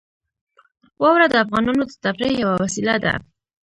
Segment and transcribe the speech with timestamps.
[1.01, 3.13] واوره د افغانانو د تفریح یوه وسیله ده.